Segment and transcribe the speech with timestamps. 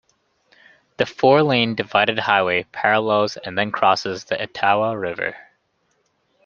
[0.97, 5.35] The four-lane divided highway parallels and then crosses the Etowah River.